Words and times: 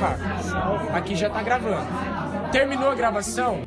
Opa, 0.00 0.16
aqui 0.96 1.14
já 1.14 1.28
tá 1.28 1.42
gravando. 1.42 1.86
Terminou 2.50 2.90
a 2.90 2.94
gravação? 2.94 3.62